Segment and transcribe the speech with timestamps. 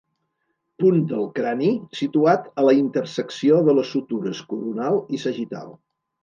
[0.83, 1.69] Punt del crani
[1.99, 5.71] situat a la intersecció de les sutures coronal i sagital.